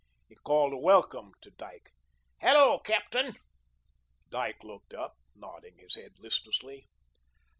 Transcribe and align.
He 0.27 0.33
called 0.35 0.73
a 0.73 0.77
welcome 0.79 1.33
to 1.41 1.51
Dyke. 1.51 1.93
"Hello, 2.39 2.79
Captain." 2.79 3.35
Dyke 4.31 4.63
looked 4.63 4.95
up, 4.95 5.13
nodding 5.35 5.77
his 5.77 5.93
head 5.93 6.13
listlessly. 6.17 6.87